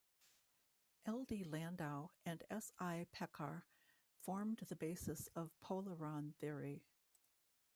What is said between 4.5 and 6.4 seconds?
the basis of polaron